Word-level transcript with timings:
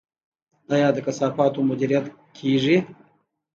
آیا 0.73 0.87
د 0.93 0.97
کثافاتو 1.05 1.59
مدیریت 1.69 2.05
کیږي؟ 2.37 2.77